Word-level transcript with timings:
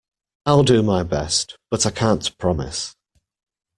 I'll 0.47 0.63
do 0.63 0.81
my 0.81 1.03
best, 1.03 1.57
but 1.69 1.85
I 1.85 1.91
can't 1.91 2.35
promise. 2.39 2.95